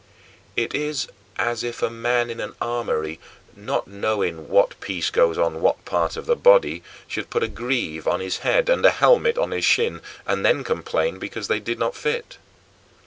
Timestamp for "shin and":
9.63-10.43